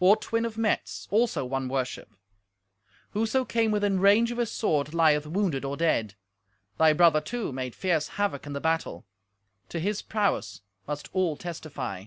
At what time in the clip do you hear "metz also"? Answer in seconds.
0.56-1.44